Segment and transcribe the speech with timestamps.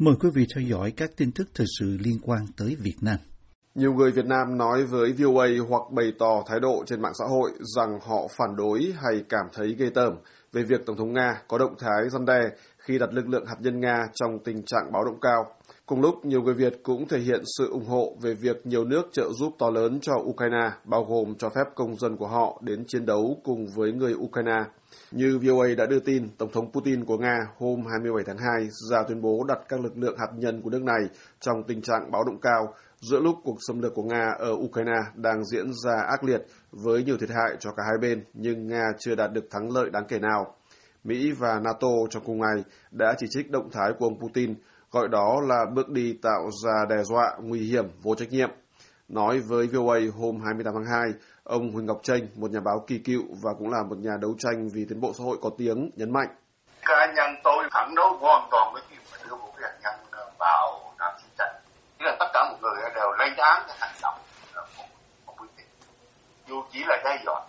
[0.00, 3.16] Mời quý vị theo dõi các tin tức thời sự liên quan tới Việt Nam.
[3.74, 7.24] Nhiều người Việt Nam nói với VOA hoặc bày tỏ thái độ trên mạng xã
[7.30, 10.12] hội rằng họ phản đối hay cảm thấy ghê tởm
[10.52, 12.40] về việc Tổng thống Nga có động thái răn đe
[12.78, 15.44] khi đặt lực lượng hạt nhân Nga trong tình trạng báo động cao.
[15.90, 19.02] Cùng lúc, nhiều người Việt cũng thể hiện sự ủng hộ về việc nhiều nước
[19.12, 22.84] trợ giúp to lớn cho Ukraine, bao gồm cho phép công dân của họ đến
[22.86, 24.64] chiến đấu cùng với người Ukraine.
[25.10, 29.02] Như VOA đã đưa tin, Tổng thống Putin của Nga hôm 27 tháng 2 ra
[29.08, 31.00] tuyên bố đặt các lực lượng hạt nhân của nước này
[31.40, 35.00] trong tình trạng báo động cao giữa lúc cuộc xâm lược của Nga ở Ukraine
[35.14, 38.84] đang diễn ra ác liệt với nhiều thiệt hại cho cả hai bên, nhưng Nga
[38.98, 40.54] chưa đạt được thắng lợi đáng kể nào.
[41.04, 44.54] Mỹ và NATO trong cùng ngày đã chỉ trích động thái của ông Putin,
[44.90, 48.50] gọi đó là bước đi tạo ra đe dọa nguy hiểm vô trách nhiệm.
[49.08, 51.10] Nói với VOA hôm 28 tháng 2,
[51.44, 54.34] ông Huỳnh Ngọc Tranh, một nhà báo kỳ cựu và cũng là một nhà đấu
[54.38, 56.28] tranh vì tiến bộ xã hội có tiếng, nhấn mạnh.
[56.82, 58.96] Cá nhân tôi phản đối hoàn toàn với việc
[59.28, 61.54] đưa một cái hạt nhân ờ, vào Nam chiến tranh.
[61.98, 64.18] Nghĩa là tất cả mọi người đều lên án cái hành động
[64.54, 64.66] ờ,
[65.26, 65.66] của Putin,
[66.48, 67.40] dù chỉ là đe dọa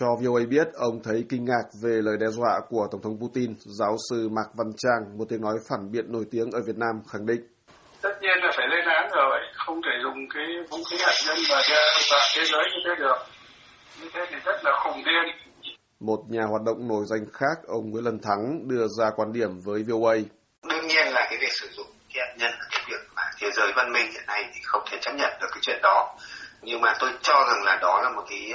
[0.00, 3.54] cho VOA biết ông thấy kinh ngạc về lời đe dọa của Tổng thống Putin,
[3.78, 6.94] giáo sư Mạc Văn Trang, một tiếng nói phản biện nổi tiếng ở Việt Nam,
[7.12, 7.42] khẳng định.
[8.02, 11.38] Tất nhiên là phải lên án rồi, không thể dùng cái vũ khí hạt nhân
[11.50, 13.18] và đe dọa thế giới như thế được.
[14.00, 15.24] Như thế thì rất là khủng điên.
[16.00, 19.50] Một nhà hoạt động nổi danh khác, ông Nguyễn Lân Thắng, đưa ra quan điểm
[19.64, 20.16] với VOA.
[20.70, 23.48] Đương nhiên là cái việc sử dụng vũ hạt nhân là cái việc mà thế
[23.56, 26.16] giới văn minh hiện nay thì không thể chấp nhận được cái chuyện đó.
[26.62, 28.52] Nhưng mà tôi cho rằng là đó là một cái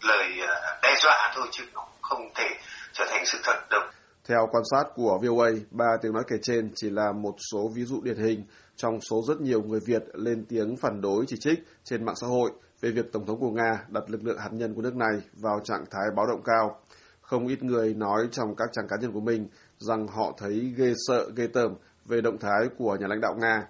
[0.00, 1.64] lời à, đe dọa thôi chứ
[2.00, 2.48] không thể
[2.92, 3.90] trở thành sự thật được.
[4.28, 7.84] Theo quan sát của VOA, ba tiếng nói kể trên chỉ là một số ví
[7.84, 8.44] dụ điển hình
[8.76, 12.26] trong số rất nhiều người Việt lên tiếng phản đối chỉ trích trên mạng xã
[12.26, 15.20] hội về việc Tổng thống của Nga đặt lực lượng hạt nhân của nước này
[15.32, 16.80] vào trạng thái báo động cao.
[17.20, 19.48] Không ít người nói trong các trang cá nhân của mình
[19.78, 23.66] rằng họ thấy ghê sợ, ghê tởm về động thái của nhà lãnh đạo Nga.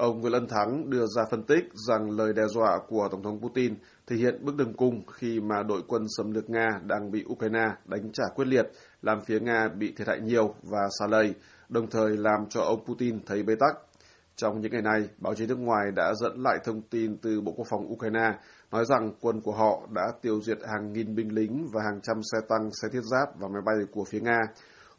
[0.00, 3.40] Ông Nguyễn Lân Thắng đưa ra phân tích rằng lời đe dọa của Tổng thống
[3.40, 3.74] Putin
[4.06, 7.68] thể hiện bước đường cung khi mà đội quân xâm lược Nga đang bị Ukraine
[7.84, 8.70] đánh trả quyết liệt,
[9.02, 11.34] làm phía Nga bị thiệt hại nhiều và xa lầy,
[11.68, 13.76] đồng thời làm cho ông Putin thấy bế tắc.
[14.36, 17.52] Trong những ngày này, báo chí nước ngoài đã dẫn lại thông tin từ Bộ
[17.56, 18.38] Quốc phòng Ukraine
[18.72, 22.16] nói rằng quân của họ đã tiêu diệt hàng nghìn binh lính và hàng trăm
[22.32, 24.38] xe tăng, xe thiết giáp và máy bay của phía Nga.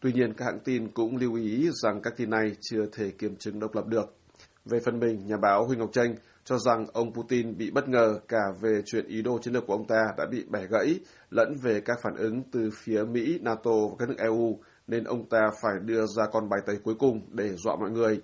[0.02, 3.36] Tuy nhiên, các hãng tin cũng lưu ý rằng các tin này chưa thể kiểm
[3.36, 4.21] chứng độc lập được.
[4.66, 8.20] Về phần mình, nhà báo Huỳnh Ngọc Tranh cho rằng ông Putin bị bất ngờ
[8.28, 11.00] cả về chuyện ý đồ chiến lược của ông ta đã bị bẻ gãy,
[11.30, 15.30] lẫn về các phản ứng từ phía Mỹ, NATO và các nước EU, nên ông
[15.30, 18.22] ta phải đưa ra con bài tẩy cuối cùng để dọa mọi người.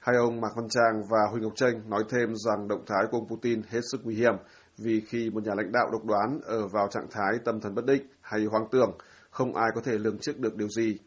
[0.00, 3.18] Hai ông Mạc Văn Trang và Huỳnh Ngọc Tranh nói thêm rằng động thái của
[3.18, 4.34] ông Putin hết sức nguy hiểm
[4.78, 7.84] vì khi một nhà lãnh đạo độc đoán ở vào trạng thái tâm thần bất
[7.86, 8.98] định hay hoang tưởng,
[9.30, 10.98] không ai có thể lường trước được điều gì.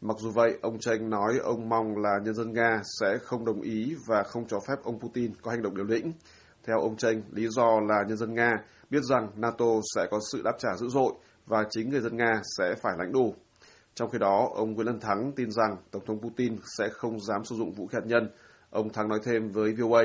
[0.00, 3.60] Mặc dù vậy, ông Tranh nói ông mong là nhân dân Nga sẽ không đồng
[3.60, 6.12] ý và không cho phép ông Putin có hành động liều lĩnh.
[6.66, 8.50] Theo ông Tranh, lý do là nhân dân Nga
[8.90, 11.12] biết rằng NATO sẽ có sự đáp trả dữ dội
[11.46, 13.34] và chính người dân Nga sẽ phải lãnh đủ.
[13.94, 17.44] Trong khi đó, ông Nguyễn Lân Thắng tin rằng Tổng thống Putin sẽ không dám
[17.44, 18.30] sử dụng vũ khí hạt nhân.
[18.70, 20.04] Ông Thắng nói thêm với VOA.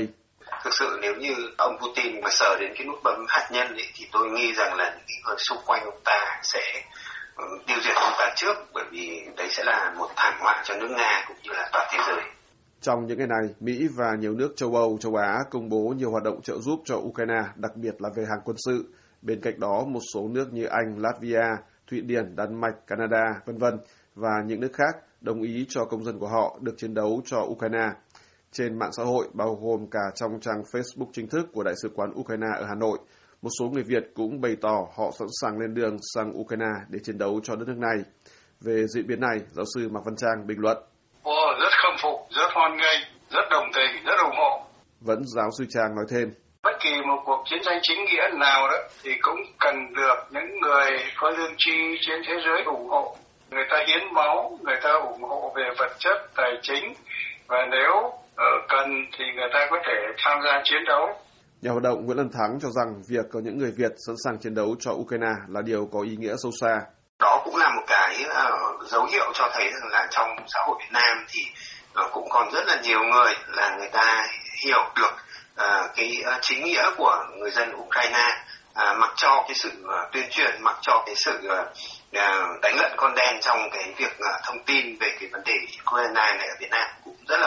[0.64, 3.88] Thực sự nếu như ông Putin mà sờ đến cái nút bấm hạt nhân ấy,
[3.96, 6.62] thì tôi nghi rằng là những người xung quanh ông ta sẽ
[7.68, 10.90] tiêu diệt chúng ta trước bởi vì đấy sẽ là một thảm họa cho nước
[10.98, 12.20] Nga cũng như là toàn thế giới.
[12.82, 16.12] Trong những ngày này, Mỹ và nhiều nước châu Âu, châu Á công bố nhiều
[16.12, 18.94] hoạt động trợ giúp cho Ukraine, đặc biệt là về hàng quân sự.
[19.22, 21.44] Bên cạnh đó, một số nước như Anh, Latvia,
[21.88, 23.80] Thụy Điển, Đan Mạch, Canada, vân vân
[24.16, 27.42] và những nước khác đồng ý cho công dân của họ được chiến đấu cho
[27.42, 27.90] Ukraine.
[28.52, 31.90] Trên mạng xã hội, bao gồm cả trong trang Facebook chính thức của Đại sứ
[31.96, 33.00] quán Ukraine ở Hà Nội,
[33.44, 37.00] một số người Việt cũng bày tỏ họ sẵn sàng lên đường sang Ukraine để
[37.04, 37.98] chiến đấu cho đất nước này.
[38.66, 40.78] Về diễn biến này, giáo sư Mạc Văn Trang bình luận.
[41.24, 43.00] Ồ, rất khâm phục, rất hoan nghênh,
[43.30, 44.64] rất đồng tình, rất ủng hộ.
[45.02, 46.34] Vẫn giáo sư Trang nói thêm.
[46.64, 50.60] Bất kỳ một cuộc chiến tranh chính nghĩa nào đó thì cũng cần được những
[50.62, 53.16] người có lương tri trên thế giới ủng hộ.
[53.52, 56.94] Người ta hiến máu, người ta ủng hộ về vật chất, tài chính
[57.48, 58.88] và nếu uh, cần
[59.18, 61.10] thì người ta có thể tham gia chiến đấu
[61.64, 64.38] Nhà hoạt động Nguyễn Lân Thắng cho rằng việc có những người Việt sẵn sàng
[64.38, 66.82] chiến đấu cho Ukraine là điều có ý nghĩa sâu xa.
[67.20, 70.76] Đó cũng là một cái uh, dấu hiệu cho thấy rằng là trong xã hội
[70.80, 71.42] Việt Nam thì
[72.04, 74.28] uh, cũng còn rất là nhiều người là người ta
[74.66, 75.14] hiểu được
[75.54, 78.28] uh, cái uh, chính nghĩa của người dân Ukraine
[78.72, 82.92] uh, mặc cho cái sự uh, tuyên truyền, mặc cho cái sự uh, đánh lận
[82.98, 86.56] con đen trong cái việc uh, thông tin về cái vấn đề Ukraine này ở
[86.60, 87.43] Việt Nam cũng rất là.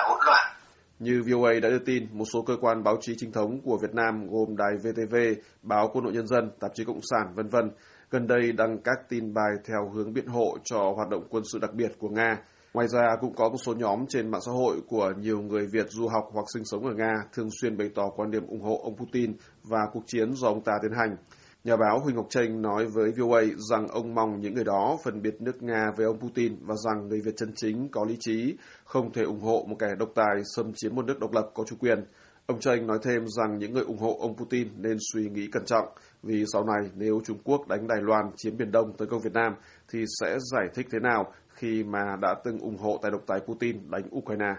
[0.99, 3.95] Như VOA đã đưa tin, một số cơ quan báo chí chính thống của Việt
[3.95, 5.17] Nam gồm Đài VTV,
[5.63, 7.71] Báo Quân đội Nhân dân, Tạp chí Cộng sản, vân vân
[8.11, 11.59] gần đây đăng các tin bài theo hướng biện hộ cho hoạt động quân sự
[11.59, 12.43] đặc biệt của Nga.
[12.75, 15.87] Ngoài ra cũng có một số nhóm trên mạng xã hội của nhiều người Việt
[15.91, 18.81] du học hoặc sinh sống ở Nga thường xuyên bày tỏ quan điểm ủng hộ
[18.83, 19.33] ông Putin
[19.65, 21.17] và cuộc chiến do ông ta tiến hành.
[21.67, 25.23] Nhà báo Huỳnh Ngọc Tranh nói với VOA rằng ông mong những người đó phân
[25.23, 28.57] biệt nước Nga với ông Putin và rằng người Việt chân chính có lý trí,
[28.85, 31.65] không thể ủng hộ một kẻ độc tài xâm chiếm một nước độc lập có
[31.65, 32.05] chủ quyền.
[32.47, 35.65] Ông Tranh nói thêm rằng những người ủng hộ ông Putin nên suy nghĩ cẩn
[35.65, 35.89] trọng
[36.23, 39.33] vì sau này nếu Trung Quốc đánh Đài Loan chiếm Biển Đông tới công Việt
[39.33, 39.55] Nam
[39.93, 43.41] thì sẽ giải thích thế nào khi mà đã từng ủng hộ tài độc tài
[43.41, 44.55] Putin đánh Ukraine.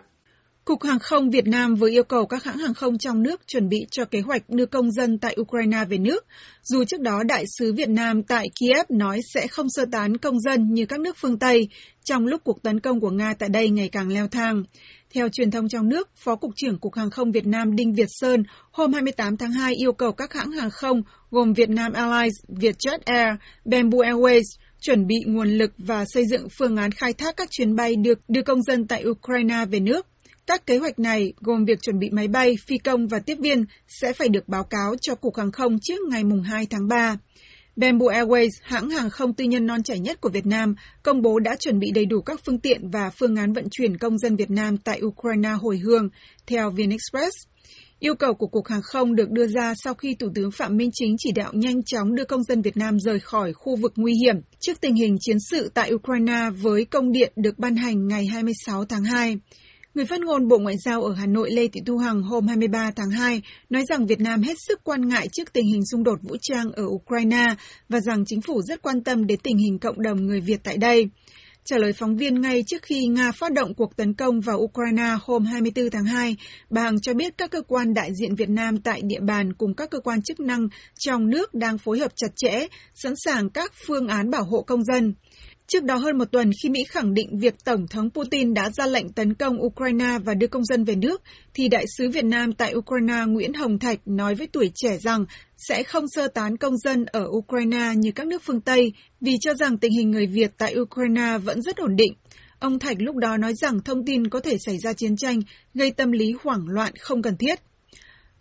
[0.67, 3.69] Cục Hàng không Việt Nam vừa yêu cầu các hãng hàng không trong nước chuẩn
[3.69, 6.25] bị cho kế hoạch đưa công dân tại Ukraine về nước,
[6.63, 10.39] dù trước đó Đại sứ Việt Nam tại Kiev nói sẽ không sơ tán công
[10.39, 11.67] dân như các nước phương Tây
[12.03, 14.63] trong lúc cuộc tấn công của Nga tại đây ngày càng leo thang.
[15.13, 18.09] Theo truyền thông trong nước, Phó Cục trưởng Cục Hàng không Việt Nam Đinh Việt
[18.09, 22.99] Sơn hôm 28 tháng 2 yêu cầu các hãng hàng không gồm Vietnam Airlines, Vietjet
[23.05, 23.35] Air,
[23.65, 24.43] Bamboo Airways
[24.79, 28.19] chuẩn bị nguồn lực và xây dựng phương án khai thác các chuyến bay được
[28.27, 30.07] đưa công dân tại Ukraine về nước.
[30.47, 33.65] Các kế hoạch này gồm việc chuẩn bị máy bay, phi công và tiếp viên
[33.87, 37.17] sẽ phải được báo cáo cho Cục Hàng không trước ngày 2 tháng 3.
[37.75, 41.39] Bamboo Airways, hãng hàng không tư nhân non trẻ nhất của Việt Nam, công bố
[41.39, 44.35] đã chuẩn bị đầy đủ các phương tiện và phương án vận chuyển công dân
[44.35, 46.09] Việt Nam tại Ukraine hồi hương,
[46.45, 47.37] theo VnExpress.
[47.99, 50.89] Yêu cầu của Cục Hàng không được đưa ra sau khi Thủ tướng Phạm Minh
[50.93, 54.13] Chính chỉ đạo nhanh chóng đưa công dân Việt Nam rời khỏi khu vực nguy
[54.23, 58.25] hiểm trước tình hình chiến sự tại Ukraine với công điện được ban hành ngày
[58.25, 59.37] 26 tháng 2.
[59.97, 62.91] Người phát ngôn Bộ Ngoại giao ở Hà Nội Lê Thị Thu Hằng hôm 23
[62.95, 66.19] tháng 2 nói rằng Việt Nam hết sức quan ngại trước tình hình xung đột
[66.23, 67.45] vũ trang ở Ukraine
[67.89, 70.77] và rằng chính phủ rất quan tâm đến tình hình cộng đồng người Việt tại
[70.77, 71.09] đây.
[71.65, 75.17] Trả lời phóng viên ngay trước khi Nga phát động cuộc tấn công vào Ukraine
[75.21, 76.35] hôm 24 tháng 2,
[76.69, 79.73] bà Hằng cho biết các cơ quan đại diện Việt Nam tại địa bàn cùng
[79.73, 80.67] các cơ quan chức năng
[80.99, 84.83] trong nước đang phối hợp chặt chẽ, sẵn sàng các phương án bảo hộ công
[84.83, 85.13] dân.
[85.71, 88.85] Trước đó hơn một tuần khi Mỹ khẳng định việc Tổng thống Putin đã ra
[88.85, 91.21] lệnh tấn công Ukraine và đưa công dân về nước,
[91.53, 95.25] thì Đại sứ Việt Nam tại Ukraine Nguyễn Hồng Thạch nói với tuổi trẻ rằng
[95.57, 99.53] sẽ không sơ tán công dân ở Ukraine như các nước phương Tây vì cho
[99.53, 102.13] rằng tình hình người Việt tại Ukraine vẫn rất ổn định.
[102.59, 105.39] Ông Thạch lúc đó nói rằng thông tin có thể xảy ra chiến tranh
[105.73, 107.59] gây tâm lý hoảng loạn không cần thiết.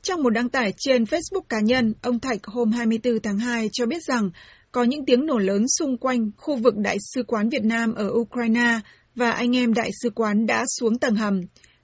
[0.02, 3.86] Trong một đăng tải trên Facebook cá nhân, ông Thạch hôm 24 tháng 2 cho
[3.86, 4.30] biết rằng
[4.76, 8.10] có những tiếng nổ lớn xung quanh khu vực Đại sứ quán Việt Nam ở
[8.12, 8.80] Ukraine
[9.14, 11.40] và anh em Đại sứ quán đã xuống tầng hầm.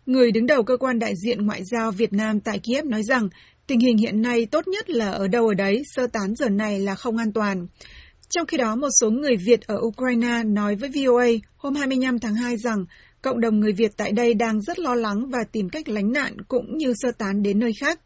[0.07, 3.29] Người đứng đầu cơ quan đại diện ngoại giao Việt Nam tại Kiev nói rằng
[3.67, 6.81] tình hình hiện nay tốt nhất là ở đâu ở đấy, sơ tán giờ này
[6.81, 7.67] là không an toàn.
[8.31, 12.35] Trong khi đó, một số người Việt ở Ukraine nói với VOA hôm 25 tháng
[12.35, 12.85] 2 rằng
[13.23, 16.37] cộng đồng người Việt tại đây đang rất lo lắng và tìm cách lánh nạn
[16.49, 18.01] cũng như sơ tán đến nơi khác.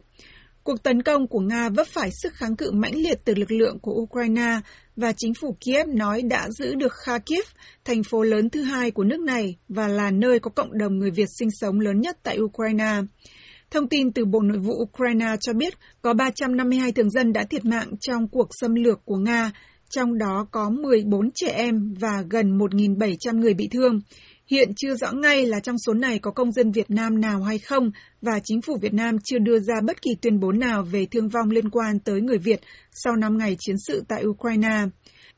[0.67, 3.79] Cuộc tấn công của Nga vấp phải sức kháng cự mãnh liệt từ lực lượng
[3.79, 4.61] của Ukraine
[4.97, 7.45] và chính phủ Kiev nói đã giữ được Kharkiv,
[7.85, 11.11] thành phố lớn thứ hai của nước này và là nơi có cộng đồng người
[11.11, 13.01] Việt sinh sống lớn nhất tại Ukraine.
[13.71, 17.65] Thông tin từ Bộ Nội vụ Ukraine cho biết có 352 thường dân đã thiệt
[17.65, 19.53] mạng trong cuộc xâm lược của Nga,
[19.91, 24.01] trong đó có 14 trẻ em và gần 1.700 người bị thương.
[24.51, 27.59] Hiện chưa rõ ngay là trong số này có công dân Việt Nam nào hay
[27.59, 27.91] không
[28.23, 31.29] và chính phủ Việt Nam chưa đưa ra bất kỳ tuyên bố nào về thương
[31.29, 32.61] vong liên quan tới người Việt
[32.93, 34.85] sau 5 ngày chiến sự tại Ukraine.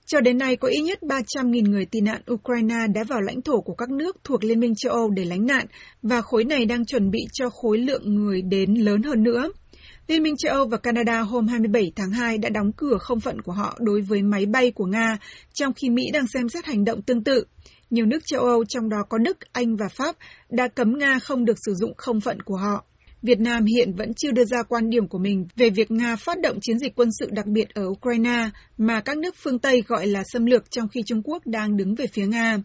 [0.07, 3.61] Cho đến nay, có ít nhất 300.000 người tị nạn Ukraine đã vào lãnh thổ
[3.61, 5.67] của các nước thuộc Liên minh châu Âu để lánh nạn,
[6.03, 9.51] và khối này đang chuẩn bị cho khối lượng người đến lớn hơn nữa.
[10.09, 13.41] Liên minh châu Âu và Canada hôm 27 tháng 2 đã đóng cửa không phận
[13.41, 15.19] của họ đối với máy bay của Nga,
[15.55, 17.45] trong khi Mỹ đang xem xét hành động tương tự.
[17.91, 20.17] Nhiều nước châu Âu, trong đó có Đức, Anh và Pháp,
[20.51, 22.85] đã cấm Nga không được sử dụng không phận của họ.
[23.23, 26.41] Việt Nam hiện vẫn chưa đưa ra quan điểm của mình về việc Nga phát
[26.41, 30.07] động chiến dịch quân sự đặc biệt ở Ukraine mà các nước phương Tây gọi
[30.07, 32.59] là xâm lược trong khi Trung Quốc đang đứng về phía Nga.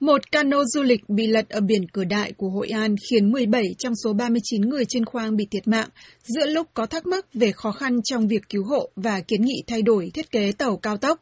[0.00, 3.64] Một cano du lịch bị lật ở biển Cửa Đại của Hội An khiến 17
[3.78, 5.88] trong số 39 người trên khoang bị thiệt mạng,
[6.22, 9.62] giữa lúc có thắc mắc về khó khăn trong việc cứu hộ và kiến nghị
[9.66, 11.20] thay đổi thiết kế tàu cao tốc.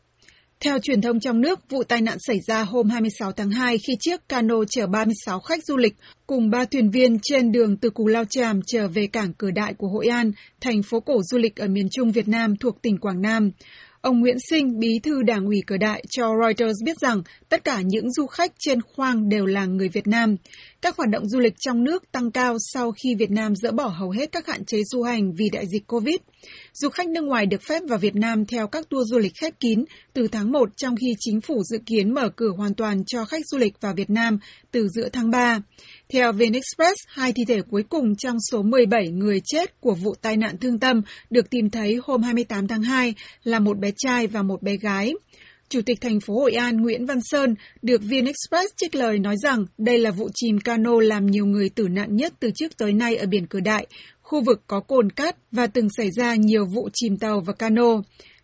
[0.64, 3.92] Theo truyền thông trong nước, vụ tai nạn xảy ra hôm 26 tháng 2 khi
[4.00, 5.94] chiếc cano chở 36 khách du lịch
[6.26, 9.74] cùng ba thuyền viên trên đường từ Cù Lao Tràm trở về cảng Cửa Đại
[9.74, 12.98] của Hội An, thành phố cổ du lịch ở miền Trung Việt Nam thuộc tỉnh
[12.98, 13.50] Quảng Nam.
[14.00, 17.80] Ông Nguyễn Sinh, bí thư đảng ủy Cửa Đại cho Reuters biết rằng tất cả
[17.84, 20.36] những du khách trên khoang đều là người Việt Nam.
[20.82, 23.86] Các hoạt động du lịch trong nước tăng cao sau khi Việt Nam dỡ bỏ
[23.86, 26.16] hầu hết các hạn chế du hành vì đại dịch COVID.
[26.72, 29.60] Du khách nước ngoài được phép vào Việt Nam theo các tour du lịch khép
[29.60, 33.24] kín từ tháng 1 trong khi chính phủ dự kiến mở cửa hoàn toàn cho
[33.24, 34.38] khách du lịch vào Việt Nam
[34.70, 35.60] từ giữa tháng 3.
[36.12, 40.36] Theo VnExpress, hai thi thể cuối cùng trong số 17 người chết của vụ tai
[40.36, 44.42] nạn thương tâm được tìm thấy hôm 28 tháng 2 là một bé trai và
[44.42, 45.14] một bé gái.
[45.68, 49.64] Chủ tịch thành phố Hội An Nguyễn Văn Sơn được VnExpress trích lời nói rằng
[49.78, 53.16] đây là vụ chìm cano làm nhiều người tử nạn nhất từ trước tới nay
[53.16, 53.86] ở biển Cửa Đại,
[54.32, 58.02] khu vực có cồn cát và từng xảy ra nhiều vụ chìm tàu và cano.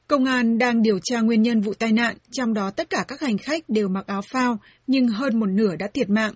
[0.08, 3.20] Công an đang điều tra nguyên nhân vụ tai nạn, trong đó tất cả các
[3.20, 6.34] hành khách đều mặc áo phao, nhưng hơn một nửa đã thiệt mạng.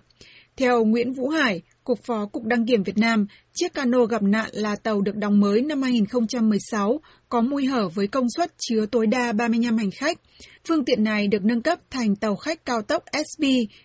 [0.57, 4.49] Theo Nguyễn Vũ Hải, Cục Phó Cục Đăng kiểm Việt Nam, chiếc cano gặp nạn
[4.53, 9.07] là tàu được đóng mới năm 2016, có mui hở với công suất chứa tối
[9.07, 10.17] đa 35 hành khách.
[10.67, 13.43] Phương tiện này được nâng cấp thành tàu khách cao tốc SB,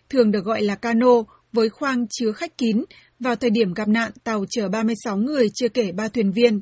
[0.09, 1.23] thường được gọi là cano,
[1.53, 2.85] với khoang chứa khách kín.
[3.21, 6.61] Vào thời điểm gặp nạn, tàu chở 36 người chưa kể 3 thuyền viên.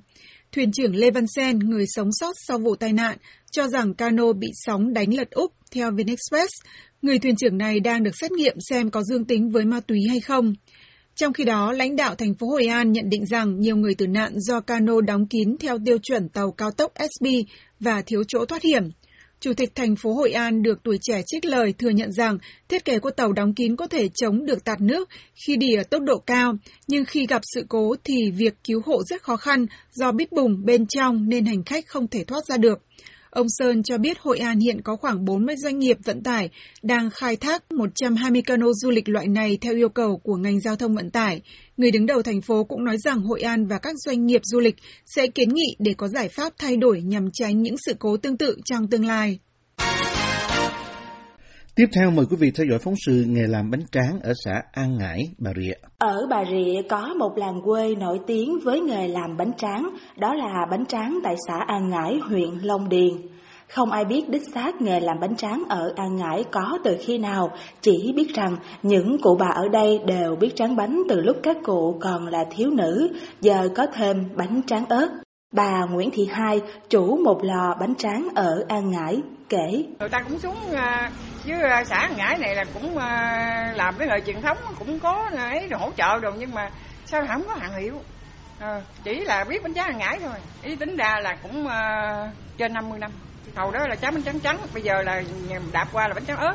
[0.53, 3.19] Thuyền trưởng Lê Văn Sen, người sống sót sau vụ tai nạn,
[3.53, 6.53] cho rằng cano bị sóng đánh lật úp theo VnExpress.
[7.03, 9.99] Người thuyền trưởng này đang được xét nghiệm xem có dương tính với ma túy
[10.09, 10.55] hay không.
[11.15, 14.07] Trong khi đó, lãnh đạo thành phố Hội An nhận định rằng nhiều người tử
[14.07, 17.27] nạn do cano đóng kín theo tiêu chuẩn tàu cao tốc SB
[17.81, 18.83] và thiếu chỗ thoát hiểm.
[19.47, 22.39] Chủ tịch thành phố Hội An được tuổi trẻ trích lời thừa nhận rằng
[22.69, 25.09] thiết kế của tàu đóng kín có thể chống được tạt nước
[25.47, 26.55] khi đi ở tốc độ cao,
[26.89, 30.65] nhưng khi gặp sự cố thì việc cứu hộ rất khó khăn do bít bùng
[30.65, 32.79] bên trong nên hành khách không thể thoát ra được.
[33.31, 36.51] Ông Sơn cho biết Hội An hiện có khoảng 40 doanh nghiệp vận tải
[36.83, 40.77] đang khai thác 120 cano du lịch loại này theo yêu cầu của ngành giao
[40.77, 41.41] thông vận tải.
[41.77, 44.61] Người đứng đầu thành phố cũng nói rằng Hội An và các doanh nghiệp du
[44.61, 48.17] lịch sẽ kiến nghị để có giải pháp thay đổi nhằm tránh những sự cố
[48.17, 49.39] tương tự trong tương lai.
[51.77, 54.63] Tiếp theo mời quý vị theo dõi phóng sự nghề làm bánh tráng ở xã
[54.73, 55.73] An Ngãi, Bà Rịa.
[55.99, 60.35] Ở Bà Rịa có một làng quê nổi tiếng với nghề làm bánh tráng, đó
[60.35, 63.13] là bánh tráng tại xã An Ngãi, huyện Long Điền.
[63.69, 67.19] Không ai biết đích xác nghề làm bánh tráng ở An Ngãi có từ khi
[67.19, 71.37] nào, chỉ biết rằng những cụ bà ở đây đều biết tráng bánh từ lúc
[71.43, 73.09] các cụ còn là thiếu nữ,
[73.41, 75.09] giờ có thêm bánh tráng ớt.
[75.57, 76.61] Bà Nguyễn Thị Hai,
[76.91, 79.85] chủ một lò bánh tráng ở An Ngãi, kể.
[79.99, 81.11] Người ta cũng xuống à,
[81.47, 85.01] với à, xã An Ngãi này là cũng à, làm cái nghề truyền thống, cũng
[85.01, 86.71] có ấy hỗ trợ rồi nhưng mà
[87.07, 87.95] sao không có hàng hiệu.
[88.61, 90.35] À, chỉ là biết bánh tráng An Ngãi thôi.
[90.63, 91.69] Ý tính ra là cũng
[92.59, 93.11] trên 50 năm.
[93.55, 95.23] Hầu đó là cháo bánh trắng trắng, bây giờ là
[95.73, 96.55] đạp qua là bánh tráng ớt.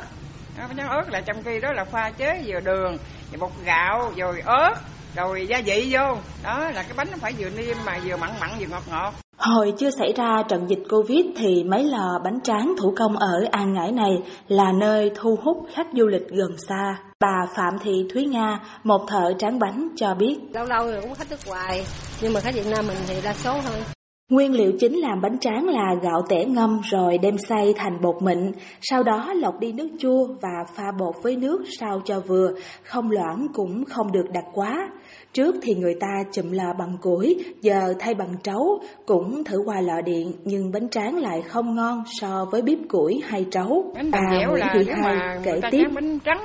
[0.58, 2.98] Bánh tráng ớt là trong khi đó là pha chế vừa đường,
[3.32, 4.74] vừa bột gạo, rồi ớt,
[5.16, 6.16] rồi gia vị vô.
[6.44, 9.14] Đó là cái bánh nó phải vừa niêm mà vừa mặn mặn vừa ngọt ngọt.
[9.38, 13.44] Hồi chưa xảy ra trận dịch Covid thì mấy lò bánh tráng thủ công ở
[13.50, 16.98] An Ngãi này là nơi thu hút khách du lịch gần xa.
[17.20, 20.38] Bà Phạm Thị Thúy Nga, một thợ tráng bánh cho biết.
[20.52, 21.84] Lâu lâu rồi cũng khách nước ngoài,
[22.20, 23.82] nhưng mà khách Việt Nam mình thì đa số thôi.
[24.30, 28.22] Nguyên liệu chính làm bánh tráng là gạo tẻ ngâm rồi đem xay thành bột
[28.22, 28.52] mịn,
[28.82, 32.50] sau đó lọc đi nước chua và pha bột với nước sao cho vừa,
[32.84, 34.88] không loãng cũng không được đặc quá.
[35.32, 39.80] Trước thì người ta chụm lò bằng củi, giờ thay bằng trấu, cũng thử qua
[39.80, 43.92] lò điện nhưng bánh tráng lại không ngon so với bếp củi hay trấu.
[43.94, 45.84] Bánh bà Nguyễn Thị Hai kể tiếp.
[45.94, 46.44] Bánh trắng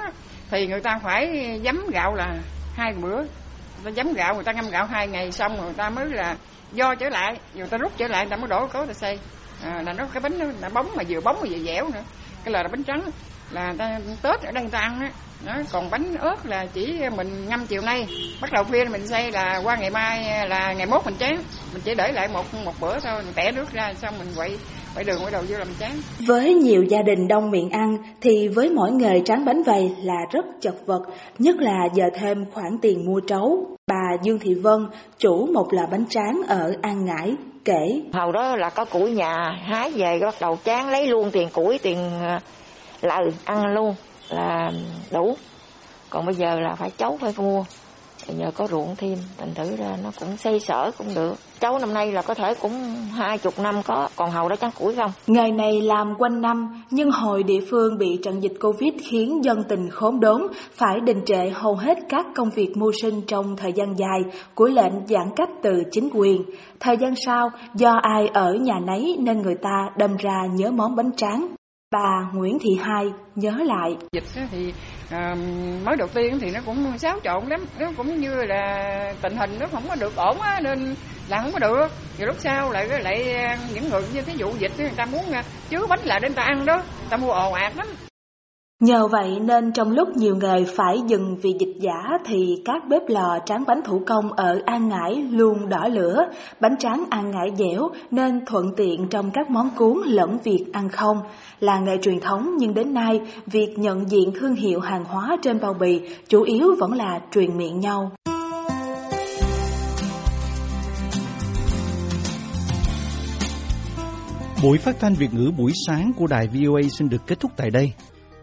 [0.51, 2.35] thì người ta phải giấm gạo là
[2.75, 3.15] hai bữa.
[3.17, 3.25] Người
[3.85, 6.37] ta giấm gạo, người ta ngâm gạo hai ngày xong người ta mới là
[6.71, 9.19] do trở lại người ta rút trở lại người ta mới đổ cố ta xây
[9.63, 12.03] à, là nó cái bánh nó, nó bóng mà vừa bóng mà vừa dẻo nữa
[12.43, 13.01] cái là, là bánh trắng
[13.51, 15.11] là ta tết ở đây người ta ăn á
[15.45, 18.07] đó, còn bánh ớt là chỉ mình ngâm chiều nay.
[18.41, 21.35] Bắt đầu khuya mình xay là qua ngày mai là ngày mốt mình chén
[21.73, 24.57] mình chỉ để lại một một bữa thôi mình tẻ nước ra xong mình quậy
[24.93, 25.91] quậy đường quậy đầu vô làm chán.
[26.27, 30.17] Với nhiều gia đình đông miệng ăn thì với mỗi nghề tráng bánh vầy là
[30.31, 31.01] rất chật vật
[31.39, 33.65] nhất là giờ thêm khoản tiền mua trấu.
[33.87, 38.01] Bà Dương Thị Vân chủ một lò bánh tráng ở An Ngãi kể.
[38.13, 41.79] Hầu đó là có củi nhà hái về bắt đầu chán lấy luôn tiền củi
[41.79, 41.97] tiền
[43.01, 43.95] lời ăn luôn
[44.29, 44.71] là
[45.11, 45.35] đủ.
[46.09, 47.63] Còn bây giờ là phải cháu phải mua.
[48.27, 51.35] Nhờ có ruộng thêm, thành thử ra nó cũng xây sở cũng được.
[51.59, 52.71] Cháu năm nay là có thể cũng
[53.11, 55.11] hai chục năm có, còn hầu đó chắc củi không?
[55.27, 59.63] Ngày này làm quanh năm, nhưng hồi địa phương bị trận dịch covid khiến dân
[59.69, 60.41] tình khốn đốn,
[60.73, 64.19] phải đình trệ hầu hết các công việc mưu sinh trong thời gian dài
[64.55, 66.41] của lệnh giãn cách từ chính quyền.
[66.79, 70.95] Thời gian sau, do ai ở nhà nấy nên người ta đâm ra nhớ món
[70.95, 71.47] bánh tráng.
[71.91, 73.97] Bà Nguyễn Thị Hai nhớ lại.
[74.11, 74.73] Dịch thì
[75.09, 75.35] à,
[75.85, 79.59] mới đầu tiên thì nó cũng xáo trộn lắm, nó cũng như là tình hình
[79.59, 80.95] nó không có được ổn á nên
[81.29, 81.87] là không có được.
[82.17, 85.25] Rồi lúc sau lại lại ờ, những người như cái vụ dịch người ta muốn
[85.33, 87.87] ờ, chứa bánh lại để người ta ăn đó, người ta mua ồ ạt lắm.
[88.79, 93.01] Nhờ vậy nên trong lúc nhiều nghề phải dừng vì dịch giả thì các bếp
[93.07, 96.25] lò tráng bánh thủ công ở An Ngãi luôn đỏ lửa,
[96.59, 100.89] bánh tráng An Ngãi dẻo nên thuận tiện trong các món cuốn lẫn việc ăn
[100.89, 101.17] không.
[101.59, 105.59] Là nghề truyền thống nhưng đến nay việc nhận diện thương hiệu hàng hóa trên
[105.59, 108.11] bao bì chủ yếu vẫn là truyền miệng nhau.
[114.63, 117.69] Buổi phát thanh Việt ngữ buổi sáng của đài VOA xin được kết thúc tại
[117.69, 117.91] đây.